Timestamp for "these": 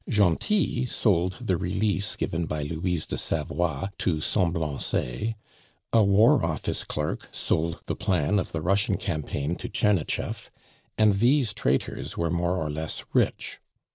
11.19-11.53